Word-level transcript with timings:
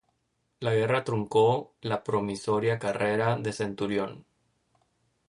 La 0.61 0.71
guerra 0.73 1.03
truncó 1.03 1.75
la 1.81 2.03
promisoria 2.03 2.79
carrera 2.79 3.37
de 3.37 3.53
Centurión. 3.53 4.25